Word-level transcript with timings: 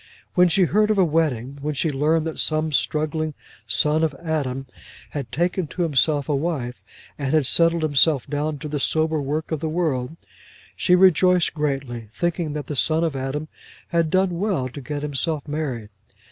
When 0.33 0.47
she 0.49 0.63
heard 0.63 0.89
of 0.89 0.97
a 0.97 1.05
wedding, 1.05 1.59
when 1.61 1.75
she 1.75 1.91
learned 1.91 2.25
that 2.25 2.39
some 2.39 2.71
struggling 2.71 3.35
son 3.67 4.03
of 4.03 4.15
Adam 4.15 4.65
had 5.11 5.31
taken 5.31 5.67
to 5.67 5.83
himself 5.83 6.27
a 6.27 6.33
wife, 6.35 6.81
and 7.19 7.35
had 7.35 7.45
settled 7.45 7.83
himself 7.83 8.25
down 8.25 8.57
to 8.57 8.67
the 8.67 8.79
sober 8.79 9.21
work 9.21 9.51
of 9.51 9.59
the 9.59 9.69
world, 9.69 10.15
she 10.75 10.95
rejoiced 10.95 11.53
greatly, 11.53 12.07
thinking 12.13 12.53
that 12.53 12.65
the 12.65 12.75
son 12.75 13.03
of 13.03 13.15
Adam 13.15 13.47
had 13.89 14.09
done 14.09 14.39
well 14.39 14.69
to 14.69 14.81
get 14.81 15.03
himself 15.03 15.47
married. 15.47 15.89